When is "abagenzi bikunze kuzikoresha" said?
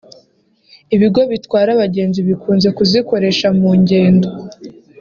1.75-3.47